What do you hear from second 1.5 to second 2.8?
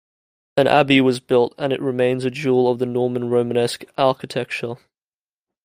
and it remains a jewel of